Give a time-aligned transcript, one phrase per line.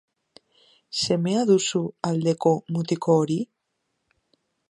[0.99, 3.39] Semea duzu aldeko mutiko hori?